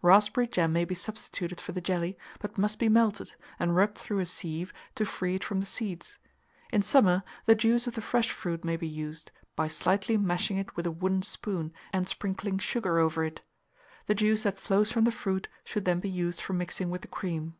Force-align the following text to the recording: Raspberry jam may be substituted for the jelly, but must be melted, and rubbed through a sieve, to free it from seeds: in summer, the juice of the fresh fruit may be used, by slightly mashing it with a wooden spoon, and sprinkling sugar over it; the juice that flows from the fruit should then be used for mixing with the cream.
Raspberry 0.00 0.46
jam 0.46 0.72
may 0.72 0.84
be 0.84 0.94
substituted 0.94 1.60
for 1.60 1.72
the 1.72 1.80
jelly, 1.80 2.16
but 2.38 2.56
must 2.56 2.78
be 2.78 2.88
melted, 2.88 3.34
and 3.58 3.74
rubbed 3.74 3.98
through 3.98 4.20
a 4.20 4.26
sieve, 4.26 4.72
to 4.94 5.04
free 5.04 5.34
it 5.34 5.42
from 5.42 5.64
seeds: 5.64 6.20
in 6.72 6.82
summer, 6.82 7.24
the 7.46 7.56
juice 7.56 7.88
of 7.88 7.94
the 7.96 8.00
fresh 8.00 8.30
fruit 8.30 8.64
may 8.64 8.76
be 8.76 8.86
used, 8.86 9.32
by 9.56 9.66
slightly 9.66 10.16
mashing 10.16 10.56
it 10.56 10.76
with 10.76 10.86
a 10.86 10.92
wooden 10.92 11.22
spoon, 11.22 11.72
and 11.92 12.08
sprinkling 12.08 12.58
sugar 12.58 13.00
over 13.00 13.24
it; 13.24 13.42
the 14.06 14.14
juice 14.14 14.44
that 14.44 14.60
flows 14.60 14.92
from 14.92 15.02
the 15.02 15.10
fruit 15.10 15.48
should 15.64 15.84
then 15.84 15.98
be 15.98 16.08
used 16.08 16.40
for 16.40 16.52
mixing 16.52 16.88
with 16.88 17.00
the 17.02 17.08
cream. 17.08 17.56